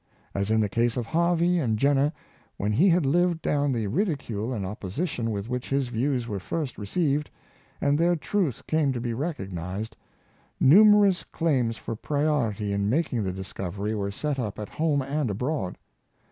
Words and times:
As 0.33 0.49
in 0.49 0.61
the 0.61 0.67
case 0.67 0.97
of 0.97 1.05
Harvey 1.05 1.59
and 1.59 1.77
Jenner, 1.77 2.11
when 2.57 2.71
he 2.71 2.89
had 2.89 3.05
lived 3.05 3.39
down 3.43 3.71
the 3.71 3.85
ridi 3.85 4.15
cule 4.15 4.51
and 4.51 4.65
opposition 4.65 5.29
with 5.29 5.47
which 5.47 5.69
his 5.69 5.89
views 5.89 6.27
were 6.27 6.39
first 6.39 6.79
received, 6.79 7.29
and 7.79 7.99
their 7.99 8.15
truth 8.15 8.65
came 8.65 8.91
to 8.93 8.99
be 8.99 9.13
recognized, 9.13 9.95
nu 10.59 10.83
merous 10.83 11.23
claims 11.31 11.77
for 11.77 11.95
priority 11.95 12.73
in 12.73 12.89
making 12.89 13.23
the 13.23 13.31
discovery 13.31 13.93
were 13.93 14.09
set 14.09 14.39
up 14.39 14.57
at 14.57 14.69
home 14.69 15.03
and 15.03 15.29
abroad. 15.29 15.77